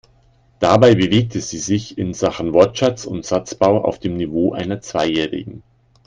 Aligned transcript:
Dabei 0.57 0.95
bewegte 0.95 1.39
sie 1.41 1.59
sich 1.59 1.99
in 1.99 2.15
Sachen 2.15 2.53
Wortschatz 2.53 3.05
und 3.05 3.23
Satzbau 3.23 3.83
auf 3.85 3.99
dem 3.99 4.17
Niveau 4.17 4.51
einer 4.51 4.81
Zweijährigen. 4.81 5.61